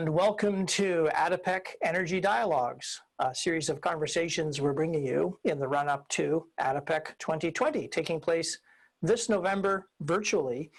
[0.00, 5.68] and welcome to ADIPEC Energy Dialogues, a series of conversations we're bringing you in the
[5.68, 8.60] run up to ADIPEC 2020, taking place
[9.02, 10.70] this November virtually.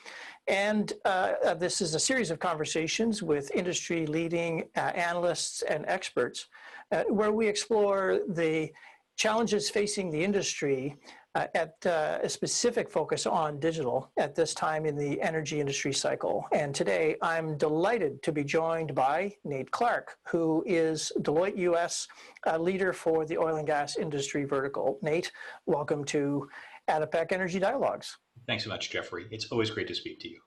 [0.48, 5.86] And uh, uh, this is a series of conversations with industry leading uh, analysts and
[5.88, 6.48] experts
[6.92, 8.72] uh, where we explore the
[9.18, 10.98] challenges facing the industry
[11.36, 15.94] uh, at uh, a specific focus on digital at this time in the energy industry
[15.94, 16.46] cycle.
[16.52, 22.08] And today I'm delighted to be joined by Nate Clark, who is Deloitte US
[22.48, 25.00] uh, leader for the oil and gas industry vertical.
[25.02, 25.32] Nate,
[25.66, 26.50] welcome to
[26.90, 28.18] ADIPEC Energy Dialogues.
[28.48, 29.28] Thanks so much, Jeffrey.
[29.32, 30.42] It's always great to speak to you.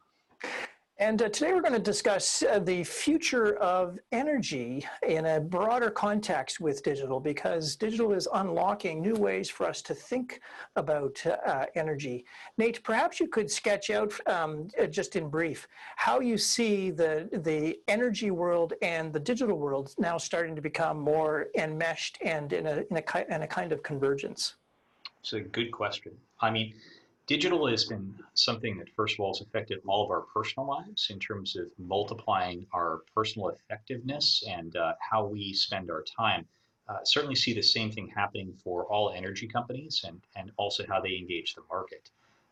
[0.99, 5.91] And uh, today we're going to discuss uh, the future of energy in a broader
[5.91, 10.41] context with digital because digital is unlocking new ways for us to think
[10.77, 12.25] about uh, energy.
[12.59, 17.29] Nate, perhaps you could sketch out um, uh, just in brief how you see the,
[17.43, 22.69] the energy world and the digital world now starting to become more enmeshed and in
[22.69, 24.55] a, in a, in a kind of convergence.
[25.23, 26.13] It's a good question.
[26.41, 26.75] I mean,
[27.27, 31.09] digital has been something that first of all has affected all of our personal lives
[31.11, 36.47] in terms of multiplying our personal effectiveness and uh, how we spend our time.
[36.87, 41.01] Uh, certainly see the same thing happening for all energy companies and, and also how
[41.01, 42.11] they engage the market.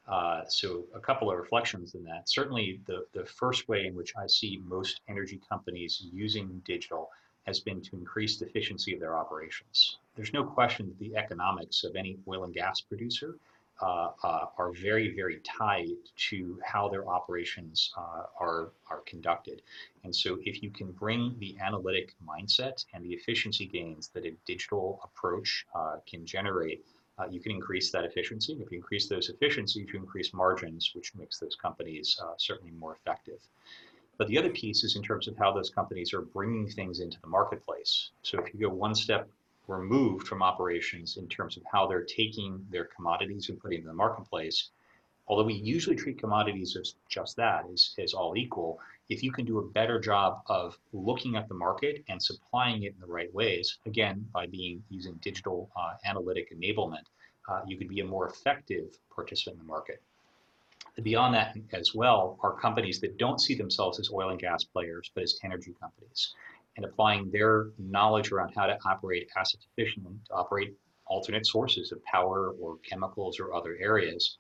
[0.09, 2.29] Uh, so a couple of reflections in that.
[2.29, 7.11] Certainly the, the first way in which i see most energy companies using digital
[7.47, 9.99] has been to increase the efficiency of their operations.
[10.17, 13.37] There's no question that the economics of any oil and gas producer
[13.83, 19.61] uh, uh, are very, very tied to how their operations uh, are, are conducted.
[20.05, 24.33] And so if you can bring the analytic mindset and the efficiency gains that a
[24.47, 26.85] digital approach uh, can generate,
[27.19, 28.53] uh, you can increase that efficiency.
[28.55, 33.41] If you increase those efficiencies, you increase margins, which makes those companies certainly more effective.
[34.17, 37.21] But the other piece is in terms of how those companies are bringing things into
[37.21, 38.11] the marketplace.
[38.23, 39.29] So if you go one step
[39.69, 43.97] removed from operations in terms of how they're taking their commodities and putting them in
[43.97, 44.71] the marketplace.
[45.29, 49.45] Although we usually treat commodities as just that, as, as all equal, if you can
[49.45, 53.33] do a better job of looking at the market and supplying it in the right
[53.33, 57.05] ways, again, by being using digital uh, analytic enablement,
[57.49, 60.03] uh, you could be a more effective participant in the market.
[61.03, 65.11] Beyond that as well are companies that don't see themselves as oil and gas players,
[65.15, 66.35] but as energy companies
[66.77, 70.75] and applying their knowledge around how to operate assets efficiently to operate
[71.07, 74.39] alternate sources of power or chemicals or other areas.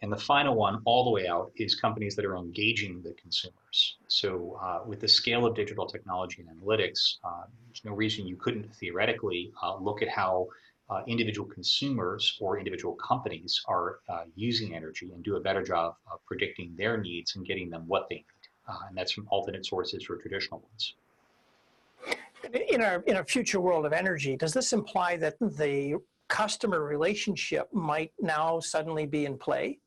[0.00, 3.98] And the final one, all the way out, is companies that are engaging the consumers.
[4.08, 8.34] So, uh, with the scale of digital technology and analytics, uh, there's no reason you
[8.34, 10.48] couldn't theoretically uh, look at how
[10.90, 15.94] uh, individual consumers or individual companies are uh, using energy and do a better job
[16.10, 18.24] of predicting their needs and getting them what they need.
[18.68, 20.94] Uh, and that's from alternate sources or traditional ones
[22.70, 25.96] in our in a future world of energy, does this imply that the
[26.28, 29.78] customer relationship might now suddenly be in play?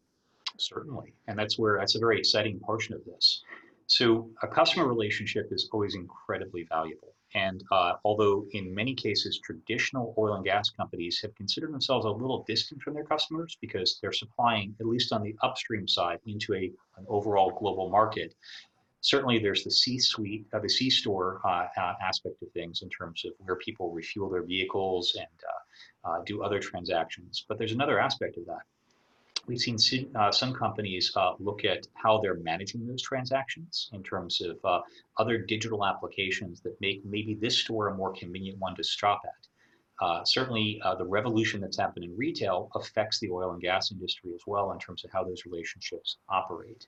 [0.57, 3.43] Certainly, and that's where that's a very exciting portion of this.
[3.87, 7.13] So a customer relationship is always incredibly valuable.
[7.35, 12.09] And uh, although in many cases traditional oil and gas companies have considered themselves a
[12.09, 16.53] little distant from their customers because they're supplying, at least on the upstream side, into
[16.53, 18.33] a, an overall global market,
[19.05, 23.33] certainly there's the C-suite, uh, the C-store uh, uh, aspect of things in terms of
[23.37, 27.45] where people refuel their vehicles and uh, uh, do other transactions.
[27.47, 28.63] But there's another aspect of that.
[29.45, 34.57] We've seen some companies look at how they're managing those transactions in terms of
[35.19, 39.47] other digital applications that make maybe this store a more convenient one to stop at.
[40.01, 44.31] Uh, certainly, uh, the revolution that's happened in retail affects the oil and gas industry
[44.33, 46.87] as well in terms of how those relationships operate.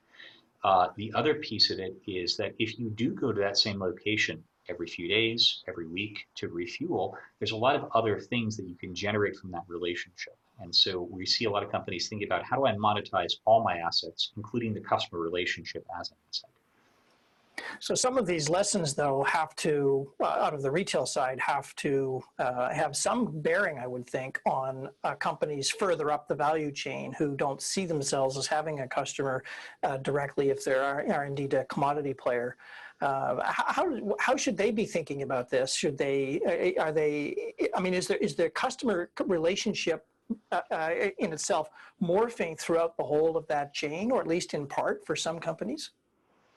[0.64, 3.78] Uh, the other piece of it is that if you do go to that same
[3.78, 8.66] location every few days, every week to refuel, there's a lot of other things that
[8.66, 10.36] you can generate from that relationship.
[10.60, 13.62] And so we see a lot of companies think about how do I monetize all
[13.62, 16.50] my assets, including the customer relationship as an asset.
[17.80, 21.74] So some of these lessons, though, have to, uh, out of the retail side, have
[21.76, 26.72] to uh, have some bearing, I would think, on uh, companies further up the value
[26.72, 29.44] chain who don't see themselves as having a customer
[29.82, 32.56] uh, directly if they are, indeed a commodity player.
[33.00, 35.74] Uh, how, how should they be thinking about this?
[35.74, 36.40] Should they,
[36.76, 40.06] uh, are they, I mean, is there, is their customer relationship
[40.52, 41.70] uh, in itself
[42.02, 45.90] morphing throughout the whole of that chain, or at least in part for some companies?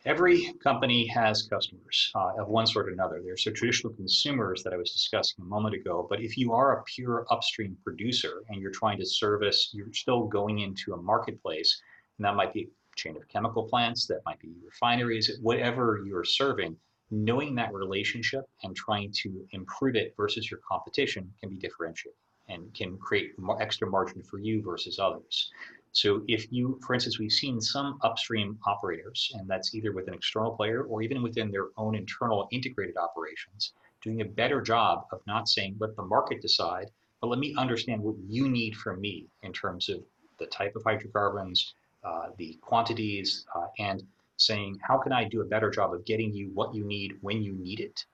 [0.05, 3.21] Every company has customers uh, of one sort or another.
[3.23, 6.79] There's the traditional consumers that I was discussing a moment ago, but if you are
[6.79, 11.79] a pure upstream producer and you're trying to service, you're still going into a marketplace,
[12.17, 16.23] and that might be a chain of chemical plants, that might be refineries, whatever you're
[16.23, 16.75] serving,
[17.11, 22.17] knowing that relationship and trying to improve it versus your competition can be differentiated
[22.49, 25.51] and can create extra margin for you versus others.
[25.93, 30.13] So if you, for instance, we've seen some upstream operators, and that's either with an
[30.13, 35.21] external player or even within their own internal integrated operations, doing a better job of
[35.27, 36.89] not saying, let the market decide,
[37.19, 40.01] but let me understand what you need from me in terms of
[40.39, 44.01] the type of hydrocarbons, uh, the quantities, uh, and
[44.37, 47.43] saying, how can I do a better job of getting you what you need when
[47.43, 48.05] you need it,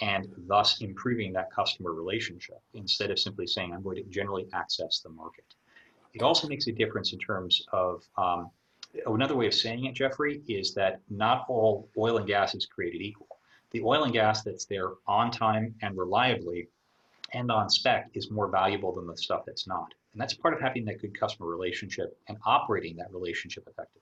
[0.00, 5.00] and thus improving that customer relationship instead of simply saying, I'm going to generally access
[5.00, 5.44] the market.
[6.14, 8.50] It also makes a difference in terms of um,
[9.06, 13.02] another way of saying it, Jeffrey, is that not all oil and gas is created
[13.02, 13.26] equal.
[13.72, 16.68] The oil and gas that's there on time and reliably
[17.32, 19.92] and on spec is more valuable than the stuff that's not.
[20.12, 24.00] And that's part of having that good customer relationship and operating that relationship effectively.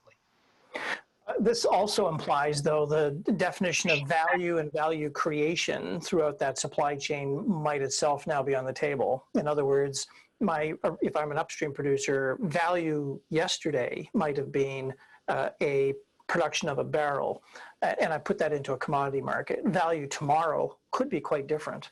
[1.40, 7.48] This also implies, though, the definition of value and value creation throughout that supply chain
[7.48, 9.24] might itself now be on the table.
[9.34, 10.06] In other words,
[10.42, 14.92] my if I'm an upstream producer, value yesterday might have been
[15.28, 15.94] uh, a
[16.28, 17.42] production of a barrel,
[17.82, 19.60] and I put that into a commodity market.
[19.66, 21.90] Value tomorrow could be quite different.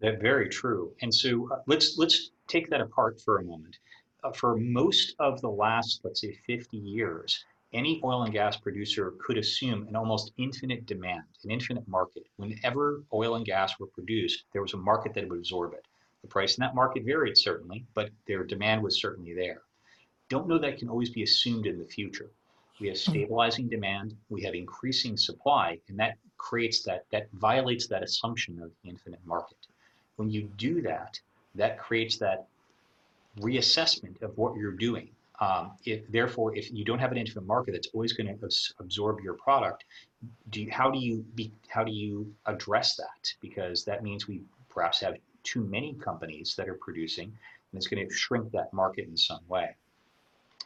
[0.00, 0.92] That's very true.
[1.02, 3.78] And so uh, let's let's take that apart for a moment.
[4.22, 7.44] Uh, for most of the last, let's say, 50 years,
[7.74, 12.24] any oil and gas producer could assume an almost infinite demand, an infinite market.
[12.36, 15.84] Whenever oil and gas were produced, there was a market that would absorb it.
[16.24, 19.60] The price in that market varied certainly, but their demand was certainly there.
[20.30, 22.30] Don't know that can always be assumed in the future.
[22.80, 28.02] We have stabilizing demand, we have increasing supply, and that creates that, that violates that
[28.02, 29.58] assumption of the infinite market.
[30.16, 31.20] When you do that,
[31.56, 32.46] that creates that
[33.40, 35.10] reassessment of what you're doing.
[35.40, 38.48] Um, if, therefore, if you don't have an infinite market that's always going to
[38.80, 39.84] absorb your product,
[40.48, 43.30] do you, how do you be, how do you address that?
[43.42, 48.06] Because that means we perhaps have too many companies that are producing, and it's going
[48.06, 49.76] to shrink that market in some way.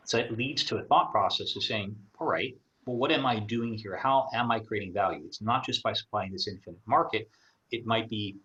[0.04, 3.40] So it leads to a thought process of saying, all right, well, what am I
[3.40, 3.96] doing here?
[3.96, 5.22] How am I creating value?
[5.26, 7.28] It's not just by supplying this infinite market.
[7.70, 8.36] It might be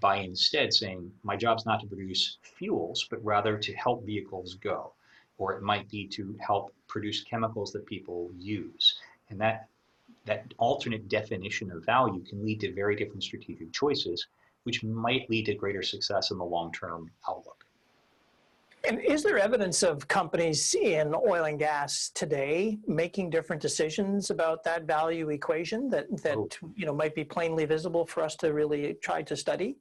[0.00, 4.92] by instead saying, my job's not to produce fuels, but rather to help vehicles go.
[5.38, 8.98] Or it might be to help produce chemicals that people use.
[9.30, 9.68] And that,
[10.24, 14.26] that alternate definition of value can lead to very different strategic choices
[14.64, 17.62] which might lead to greater success in the long-term outlook.
[18.84, 24.64] And is there evidence of companies in oil and gas today making different decisions about
[24.64, 26.48] that value equation that, that oh.
[26.74, 29.76] you know might be plainly visible for us to really try to study?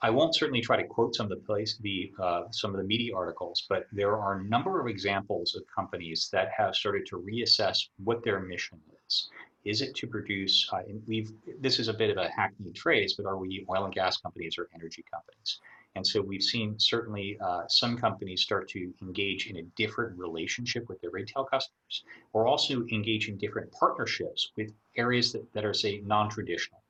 [0.00, 2.84] I won't certainly try to quote some of the place the uh, some of the
[2.84, 7.18] media articles, but there are a number of examples of companies that have started to
[7.18, 9.28] reassess what their mission is.
[9.64, 13.26] Is it to produce, uh, we've, this is a bit of a hackneyed phrase, but
[13.26, 15.60] are we oil and gas companies or energy companies?
[15.94, 20.88] And so we've seen certainly uh, some companies start to engage in a different relationship
[20.88, 25.74] with their retail customers, or also engage in different partnerships with areas that, that are,
[25.74, 26.80] say, non-traditional.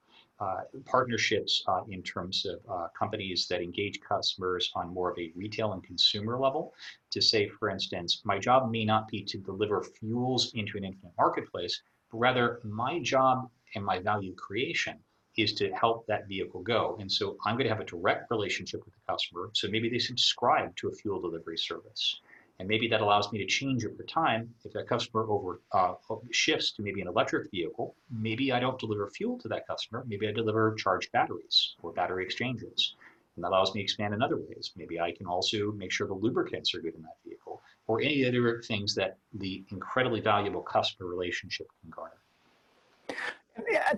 [0.40, 5.32] Uh, partnerships uh, in terms of uh, companies that engage customers on more of a
[5.34, 6.72] retail and consumer level
[7.10, 11.12] to say, for instance, my job may not be to deliver fuels into an infinite
[11.18, 14.98] marketplace, Rather, my job and my value creation
[15.36, 16.96] is to help that vehicle go.
[17.00, 19.50] And so I'm going to have a direct relationship with the customer.
[19.54, 22.20] So maybe they subscribe to a fuel delivery service.
[22.58, 24.52] And maybe that allows me to change over time.
[24.64, 25.94] If that customer over uh,
[26.32, 30.04] shifts to maybe an electric vehicle, maybe I don't deliver fuel to that customer.
[30.08, 32.96] Maybe I deliver charged batteries or battery exchanges.
[33.36, 34.72] And that allows me to expand in other ways.
[34.76, 38.24] Maybe I can also make sure the lubricants are good in that vehicle or any
[38.26, 42.12] other things that the incredibly valuable customer relationship can garner.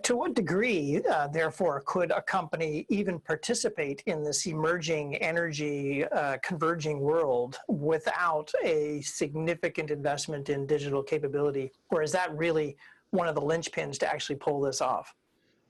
[0.04, 6.38] To what degree, uh, therefore, could a company even participate in this emerging energy uh,
[6.42, 11.73] converging world without a significant investment in digital capability?
[11.90, 12.78] Or is that really
[13.11, 15.14] one of the linchpins to actually pull this off?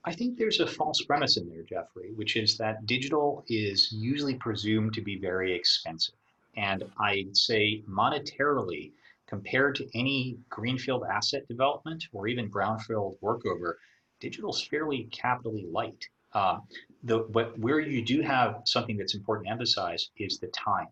[0.05, 4.35] I think there's a false premise in there, Jeffrey, which is that digital is usually
[4.35, 6.15] presumed to be very expensive.
[6.55, 8.91] And I'd say monetarily,
[9.27, 13.75] compared to any greenfield asset development or even brownfield workover,
[14.19, 16.05] digital is fairly capitally light.
[16.33, 16.63] Um,
[17.03, 20.87] the, but where you do have something that's important to emphasize is the time.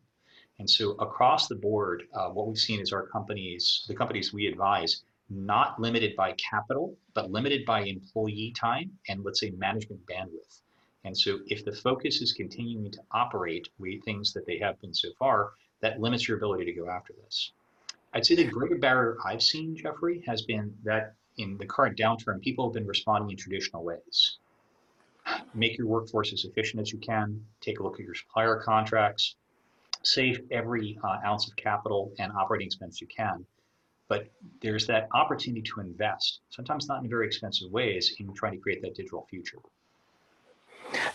[0.60, 4.48] And so across the board, uh, what we've seen is our companies, the companies we
[4.48, 10.62] advise, not limited by capital, but limited by employee time and let's say management bandwidth.
[11.06, 14.94] And so if the focus is continuing to operate with things that they have been
[14.94, 15.52] so far,
[15.82, 17.54] that limits your ability to go after this.
[18.14, 22.42] I'd say the greater barrier I've seen, Jeffrey, has been that in the current downturn,
[22.42, 24.40] people have been responding in traditional ways.
[25.54, 29.36] make your workforce as efficient as you can, take a look at your supplier contracts,
[30.04, 33.46] save every uh, ounce of capital and operating expense you can.
[34.08, 34.28] But
[34.62, 38.82] there's that opportunity to invest, sometimes not in very expensive ways, in trying to create
[38.82, 39.60] that digital future.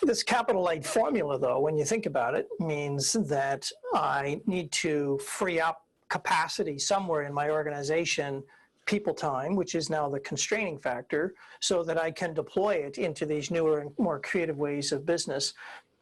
[0.01, 5.19] This capital light formula, though, when you think about it, means that I need to
[5.19, 8.43] free up capacity somewhere in my organization,
[8.85, 13.25] people time, which is now the constraining factor, so that I can deploy it into
[13.25, 15.53] these newer and more creative ways of business.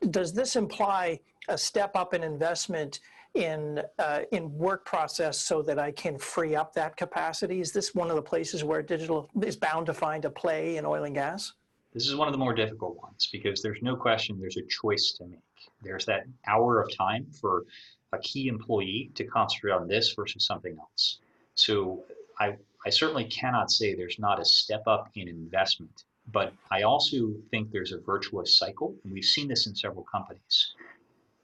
[0.09, 2.99] Does this imply a step up in investment
[3.35, 7.61] in uh, in work process so that I can free up that capacity?
[7.61, 10.85] Is this one of the places where digital is bound to find a play in
[10.85, 11.53] oil and gas?
[11.93, 15.11] This is one of the more difficult ones because there's no question there's a choice
[15.19, 15.39] to make.
[15.83, 17.65] There's that hour of time for
[18.11, 21.19] a key employee to concentrate on this versus something else.
[21.53, 22.03] So
[22.39, 27.31] I, I certainly cannot say there's not a step up in investment, but I also
[27.51, 30.73] think there's a virtuous cycle, and we've seen this in several companies.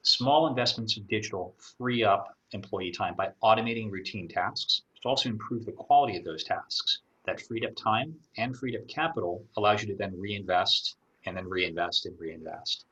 [0.02, 5.66] Small investments in digital free up employee time by automating routine tasks, to also improve
[5.66, 9.88] the quality of those tasks that freed up time and freed up capital allows you
[9.88, 12.86] to then reinvest and then reinvest and reinvest.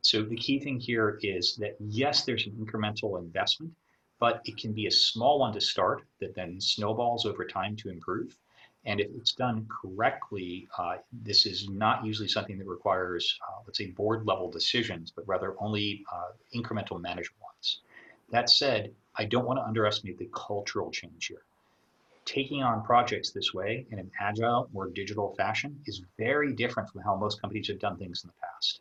[0.00, 3.72] So the key thing here is that yes, there's an incremental investment,
[4.18, 7.90] but it can be a small one to start that then snowballs over time to
[7.90, 8.38] improve.
[8.86, 13.78] And if it's done correctly, uh, this is not usually something that requires, uh, let's
[13.78, 17.80] say, board level decisions, but rather only uh, incremental management ones.
[18.30, 21.44] That said, I don't want to underestimate the cultural change here
[22.24, 27.02] taking on projects this way in an agile or digital fashion is very different from
[27.02, 28.80] how most companies have done things in the past.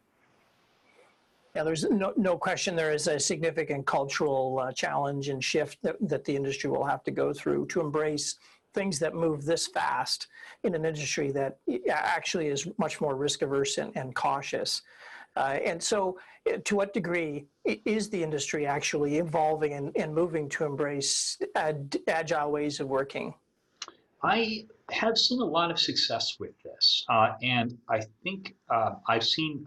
[1.55, 5.97] Yeah, there's no, no question there is a significant cultural uh, challenge and shift that,
[6.01, 8.37] that the industry will have to go through to embrace
[8.73, 10.27] things that move this fast
[10.63, 11.59] in an industry that
[11.89, 14.81] actually is much more risk averse and, and cautious.
[15.35, 20.47] Uh, and so, uh, to what degree is the industry actually evolving and, and moving
[20.49, 23.33] to embrace ad, agile ways of working?
[24.21, 29.25] I have seen a lot of success with this, uh, and I think uh, I've
[29.25, 29.65] seen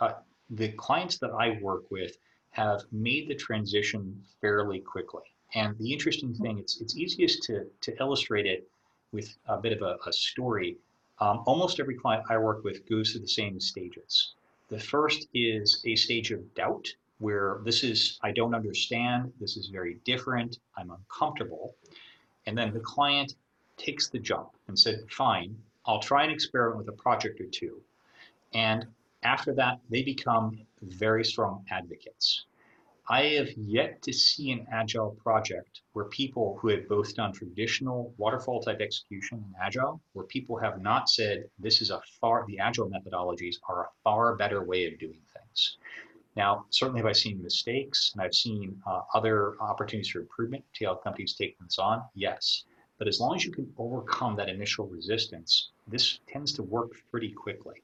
[0.00, 0.12] uh,
[0.50, 2.16] the clients that I work with
[2.50, 5.22] have made the transition fairly quickly.
[5.54, 8.68] And the interesting thing, it's it's easiest to to illustrate it
[9.12, 10.76] with a bit of a, a story.
[11.20, 14.34] Um, almost every client I work with goes through the same stages.
[14.68, 19.68] The first is a stage of doubt where this is, I don't understand, this is
[19.68, 21.74] very different, I'm uncomfortable.
[22.46, 23.34] And then the client
[23.76, 25.56] takes the jump and said, fine,
[25.86, 27.80] I'll try and experiment with a project or two.
[28.52, 28.86] And
[29.22, 32.44] after that, they become very strong advocates.
[33.06, 38.14] I have yet to see an agile project where people who have both done traditional
[38.16, 42.58] waterfall type execution and agile, where people have not said this is a far, the
[42.58, 45.76] agile methodologies are a far better way of doing things.
[46.34, 50.86] Now, certainly have I seen mistakes and I've seen uh, other opportunities for improvement to
[50.86, 52.02] help companies take this on?
[52.14, 52.64] Yes.
[52.96, 57.32] But as long as you can overcome that initial resistance, this tends to work pretty
[57.32, 57.82] quickly.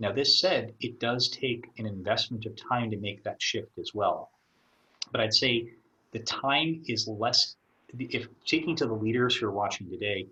[0.00, 3.94] Now, this said, it does take an investment of time to make that shift as
[3.94, 4.32] well.
[5.12, 5.72] But I'd say
[6.12, 7.56] the time is less,
[7.98, 10.28] if taking to the leaders who are watching today,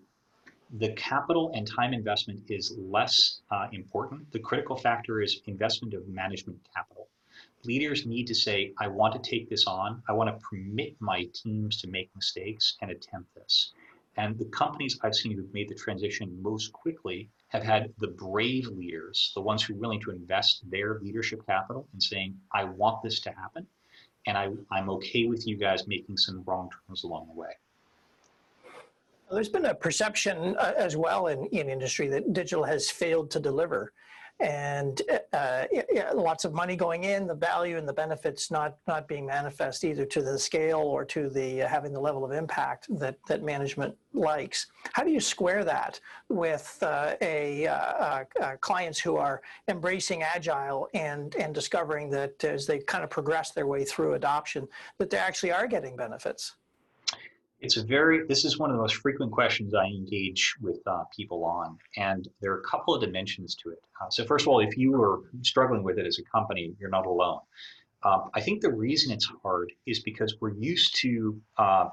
[0.70, 4.30] the capital and time investment is less uh, important.
[4.32, 7.08] The critical factor is investment of management capital.
[7.64, 10.02] Leaders need to say, I want to take this on.
[10.08, 13.72] I want to permit my teams to make mistakes and attempt this.
[14.16, 18.66] And the companies I've seen who've made the transition most quickly have had the brave
[18.68, 23.02] leaders, the ones who are willing to invest their leadership capital and saying, I want
[23.02, 23.66] this to happen
[24.28, 27.48] and I, I'm okay with you guys making some wrong turns along the way.
[29.32, 33.40] There's been a perception uh, as well in, in industry that digital has failed to
[33.40, 33.92] deliver
[34.40, 35.02] and
[35.32, 39.26] uh, yeah, lots of money going in, the value and the benefits not not being
[39.26, 43.16] manifest either to the scale or to the uh, having the level of impact that
[43.26, 44.66] that management likes.
[44.92, 50.22] How do you square that with uh, a uh, uh, uh, clients who are embracing
[50.22, 54.68] agile and and discovering that as they kind of progress their way through adoption,
[54.98, 56.54] that they actually are getting benefits?
[57.60, 61.04] It's a very, this is one of the most frequent questions I engage with uh,
[61.14, 63.80] people on, and there are a couple of dimensions to it.
[64.00, 66.88] Uh, so first of all, if you are struggling with it as a company, you're
[66.88, 67.40] not alone.
[68.04, 71.88] Um, I think the reason it's hard is because we're used to uh,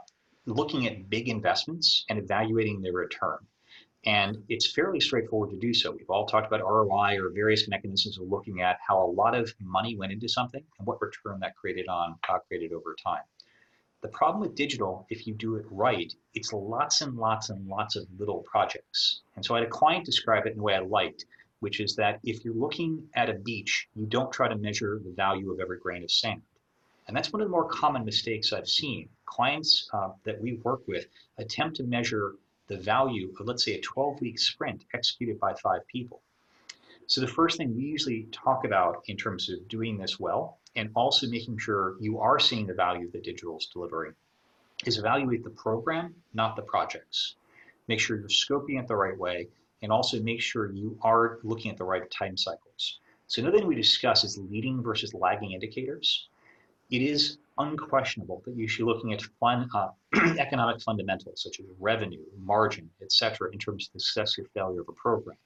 [0.45, 3.39] looking at big investments and evaluating their return.
[4.05, 5.89] And it's fairly straightforward to do so.
[5.89, 9.51] We've all talked about ROI or various mechanisms of looking at how a lot of
[9.59, 13.23] money went into something and what return that created on uh, created over time.
[14.01, 17.95] The problem with digital, if you do it right, it's lots and lots and lots
[17.95, 19.21] of little projects.
[19.35, 21.25] And so I had a client describe it in a way I liked,
[21.59, 25.11] which is that if you're looking at a beach, you don't try to measure the
[25.11, 26.41] value of every grain of sand.
[27.07, 29.09] And that's one of the more common mistakes I've seen.
[29.25, 32.35] Clients uh, that we work with attempt to measure
[32.67, 36.21] the value of, let's say, a 12 week sprint executed by five people.
[37.07, 40.89] So, the first thing we usually talk about in terms of doing this well and
[40.95, 44.13] also making sure you are seeing the value that digital is delivering
[44.85, 47.35] is evaluate the program, not the projects.
[47.87, 49.47] Make sure you're scoping it the right way
[49.83, 52.99] and also make sure you are looking at the right time cycles.
[53.27, 56.27] So, another thing we discuss is leading versus lagging indicators.
[56.89, 59.89] It is unquestionable that you should be looking at fun, uh,
[60.39, 64.89] economic fundamentals such as revenue, margin, etc., in terms of the success or failure of
[64.89, 65.37] a program.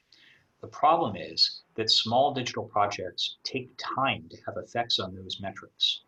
[0.61, 6.01] The problem is that small digital projects take time to have effects on those metrics.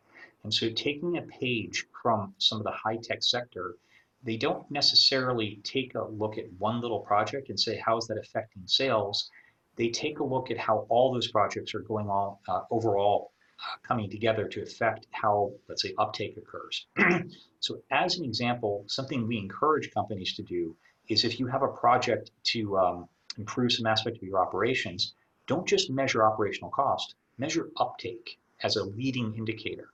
[0.44, 3.78] And so taking a page from some of the high tech sector,
[4.24, 8.18] they don't necessarily take a look at one little project and say, how is that
[8.18, 9.30] affecting sales?
[9.78, 13.78] They take a look at how all those projects are going on uh, overall uh,
[13.84, 16.88] coming together to affect how, let's say, uptake occurs.
[17.62, 20.76] so as an example, something we encourage companies to do
[21.08, 25.14] is if you have a project to um, improve some aspect of your operations,
[25.48, 29.90] don't just measure operational cost, measure uptake as a leading indicator.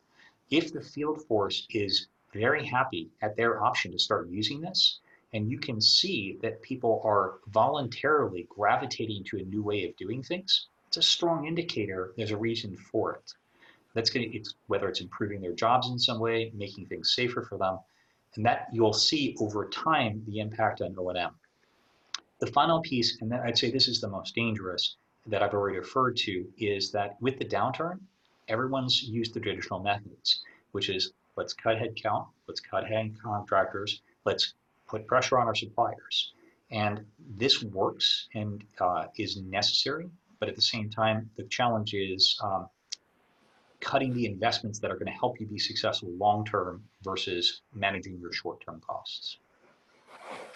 [0.49, 4.99] If the field force is very happy at their option to start using this,
[5.33, 10.23] and you can see that people are voluntarily gravitating to a new way of doing
[10.23, 13.33] things, it's a strong indicator there's a reason for it.
[13.93, 17.41] That's going to, it's, whether it's improving their jobs in some way, making things safer
[17.41, 17.79] for them,
[18.35, 21.31] and that you'll see over time the impact on O&M.
[22.39, 26.17] The final piece, and I'd say this is the most dangerous that I've already referred
[26.17, 27.99] to, is that with the downturn,
[28.47, 34.53] everyone's used the traditional methods, which is let's cut headcount, let's cut head contractors, let's
[34.87, 36.33] put pressure on our suppliers.
[36.69, 37.05] And
[37.37, 42.69] this works and uh, is necessary, but at the same time, the challenge is um,
[43.79, 48.19] cutting the investments that are going to help you be successful long term versus managing
[48.19, 49.37] your short term costs.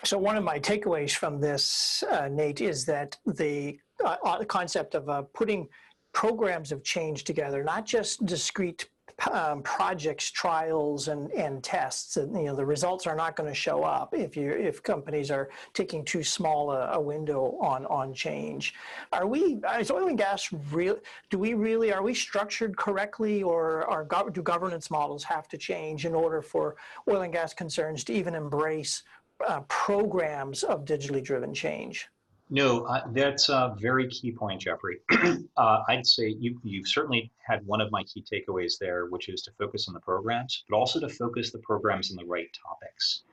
[0.03, 4.95] So one of my takeaways from this, uh, Nate, is that the uh, uh, concept
[4.95, 5.67] of uh, putting
[6.11, 8.89] programs of change together, not just discrete
[9.31, 12.17] um, projects, trials, and, and tests.
[12.17, 15.29] And, you know, the results are not going to show up if you if companies
[15.29, 18.73] are taking too small a, a, window on on change.
[19.11, 19.61] Are we?
[19.79, 20.49] Is oil and gas?
[20.49, 21.93] Do we really?
[21.93, 26.75] Are we structured correctly, or are do governance models have to change in order for
[27.07, 29.03] oil and gas concerns to even embrace
[29.47, 32.07] uh, programs of digitally driven change?
[32.53, 34.99] No, uh, that's a very key point, Jeffrey.
[35.57, 39.41] uh, I'd say you, you've certainly had one of my key takeaways there, which is
[39.43, 43.23] to focus on the programs, but also to focus the programs on the right topics.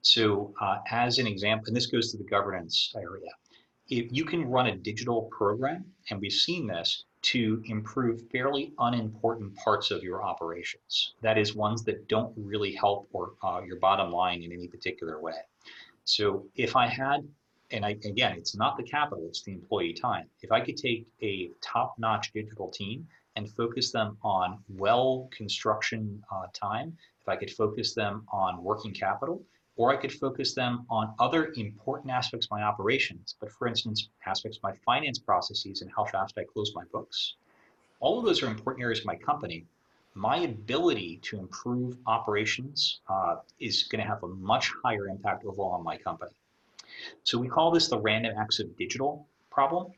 [0.00, 3.30] So, uh, as an example, and this goes to the governance area,
[3.88, 9.54] if you can run a digital program, and we've seen this, to improve fairly unimportant
[9.56, 11.14] parts of your operations.
[11.20, 15.20] That is, ones that don't really help or uh, your bottom line in any particular
[15.20, 15.34] way.
[16.04, 17.20] So if I had,
[17.70, 20.26] and I, again, it's not the capital, it's the employee time.
[20.40, 26.46] If I could take a top-notch digital team and focus them on well construction uh,
[26.52, 29.42] time, if I could focus them on working capital,
[29.76, 34.08] or I could focus them on other important aspects of my operations, but for instance,
[34.26, 37.36] aspects of my finance processes and how fast I close my books.
[38.00, 39.64] All of those are important areas of my company.
[40.14, 45.72] My ability to improve operations uh, is going to have a much higher impact overall
[45.72, 46.32] on my company.
[47.24, 49.92] So we call this the random acts of digital problem.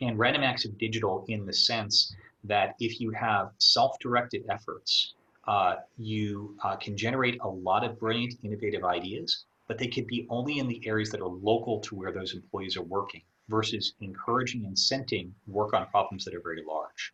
[0.00, 5.14] And random acts of digital in the sense that if you have self-directed efforts
[5.46, 10.26] uh, you uh, can generate a lot of brilliant, innovative ideas, but they could be
[10.28, 14.64] only in the areas that are local to where those employees are working versus encouraging
[14.64, 17.12] and incenting work on problems that are very large.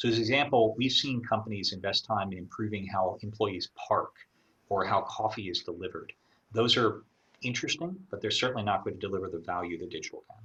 [0.00, 4.14] So as an example, we've seen companies invest time in improving how employees park
[4.70, 6.10] or how coffee is delivered.
[6.52, 7.02] Those are
[7.42, 10.38] interesting, but they're certainly not going to deliver the value that digital can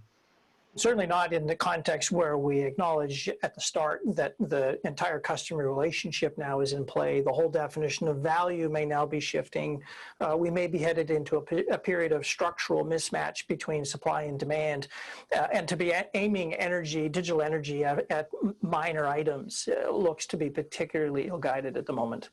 [0.78, 5.68] certainly not in the context where we acknowledge at the start that the entire customer
[5.68, 7.22] relationship now is in play.
[7.22, 9.82] The whole definition of value may now be shifting.
[10.20, 14.40] Uh, we may be headed into a, a, period of structural mismatch between supply and
[14.40, 14.88] demand.
[15.36, 18.28] Uh, and to be aiming energy, digital energy at, at
[18.62, 22.30] minor items uh, looks to be particularly ill-guided at the moment.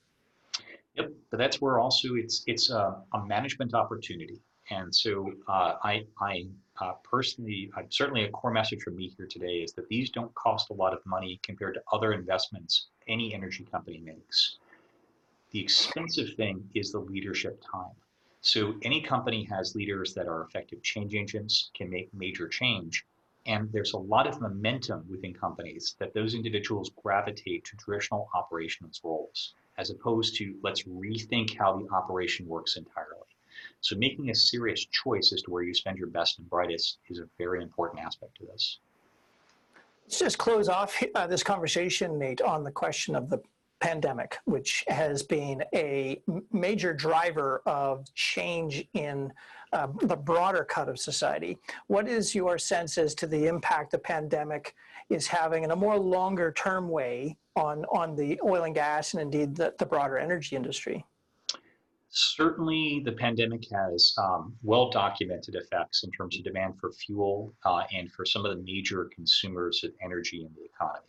[0.94, 4.42] Yep, but that's where also it's it's a, a management opportunity.
[4.72, 5.12] And so
[5.48, 6.46] uh, I, I
[6.80, 10.34] uh, personally, uh, certainly a core message from me here today is that these don't
[10.34, 14.56] cost a lot of money compared to other investments any energy company makes.
[15.50, 17.96] The expensive thing is the leadership time.
[18.40, 23.04] So any company has leaders that are effective change agents, can make major change,
[23.46, 29.00] And there's a lot of momentum within companies that those individuals gravitate to traditional operations
[29.02, 33.21] roles, as opposed to let's rethink how the operation works entirely.
[33.82, 37.18] So making a serious choice as to where you spend your best and brightest is
[37.18, 38.78] a very important aspect to this.
[40.04, 43.40] Let's just close off uh, this conversation, Nate, on the question of the
[43.80, 49.32] pandemic, which has been a major driver of change in
[49.72, 51.58] uh, the broader cut of society.
[51.88, 54.76] What is your sense as to the impact the pandemic
[55.10, 59.22] is having in a more longer term way on, on the oil and gas and
[59.22, 61.04] indeed the, the broader energy industry?
[62.14, 67.84] Certainly, the pandemic has um, well documented effects in terms of demand for fuel uh,
[67.90, 71.08] and for some of the major consumers of energy in the economy,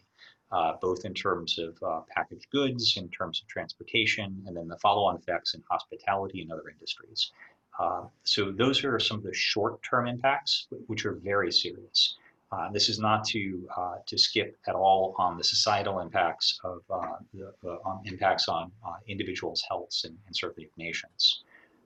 [0.54, 4.78] uh, both in terms of uh, packaged goods, in terms of transportation, and then the
[4.78, 7.32] follow on effects in hospitality and other industries.
[7.78, 12.16] Uh, so, those are some of the short term impacts, which are very serious.
[12.54, 16.82] Uh, this is not to uh, to skip at all on the societal impacts of
[16.92, 21.44] uh, the, the um, impacts on uh, individuals' healths and, and certainly of nations.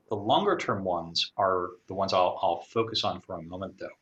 [0.10, 3.98] The longer term ones are the ones I'll, I'll focus on for a moment, though.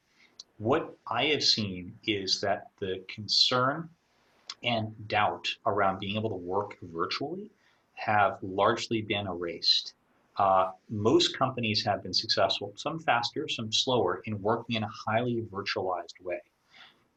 [0.57, 3.87] What I have seen is that the concern
[4.63, 7.51] and doubt around being able to work virtually
[7.93, 9.93] have largely been erased.
[10.37, 15.43] Uh, most companies have been successful, some faster, some slower, in working in a highly
[15.51, 16.41] virtualized way.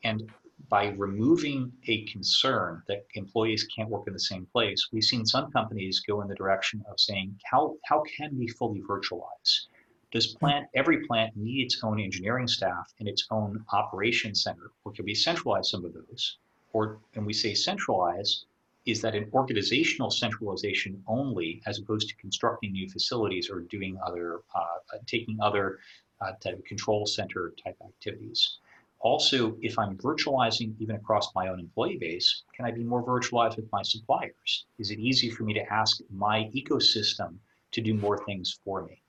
[0.05, 0.31] And
[0.69, 5.51] by removing a concern that employees can't work in the same place, we've seen some
[5.51, 9.67] companies go in the direction of saying, how, how can we fully virtualize?
[10.11, 14.93] Does plant every plant need its own engineering staff and its own operation center, or
[14.93, 16.39] can we centralize some of those?
[16.73, 18.47] Or and we say centralize,
[18.87, 24.41] is that an organizational centralization only, as opposed to constructing new facilities or doing other,
[24.55, 25.79] uh, taking other
[26.23, 28.59] uh, type of control center type activities?
[29.01, 33.57] Also, if I'm virtualizing even across my own employee base, can I be more virtualized
[33.57, 34.67] with my suppliers?
[34.79, 37.37] Is it easy for me to ask my ecosystem
[37.71, 39.01] to do more things for me?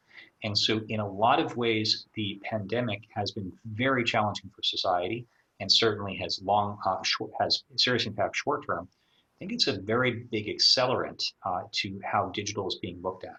[0.43, 5.25] And so, in a lot of ways, the pandemic has been very challenging for society,
[5.59, 8.87] and certainly has long, uh, short, has serious impact short term.
[9.35, 13.37] I think it's a very big accelerant uh, to how digital is being looked at.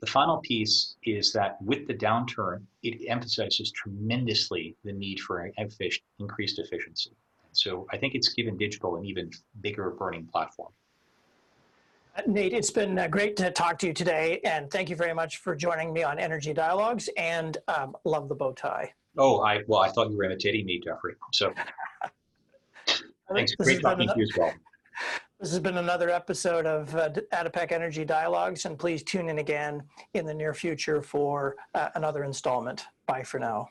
[0.00, 5.50] The final piece is that with the downturn, it emphasizes tremendously the need for
[6.18, 7.10] increased efficiency.
[7.52, 10.72] So I think it's given digital an even bigger burning platform.
[12.26, 15.38] Nate, it's been uh, great to talk to you today, and thank you very much
[15.38, 17.08] for joining me on Energy Dialogues.
[17.16, 18.92] And um, love the bow tie.
[19.16, 21.14] Oh, I well, I thought you were imitating me, Jeffrey.
[21.32, 21.52] So
[23.32, 23.54] thanks.
[23.54, 24.52] Great talking to you as well.
[25.40, 29.82] This has been another episode of uh, ADIPEC Energy Dialogues, and please tune in again
[30.12, 32.84] in the near future for uh, another installment.
[33.06, 33.70] Bye for now.